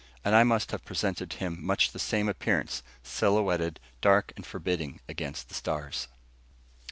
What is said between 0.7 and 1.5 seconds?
have presented to